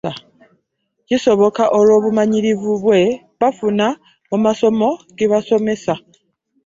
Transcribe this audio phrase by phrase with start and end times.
[1.07, 3.01] Kisoboka olw'obumanyirivu bwe
[3.39, 3.87] bafuna
[4.29, 5.93] mu masomo ge babasomesa.